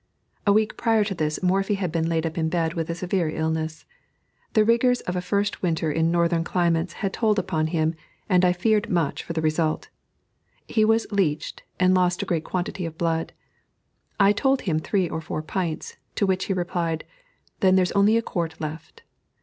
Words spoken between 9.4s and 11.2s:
result. He was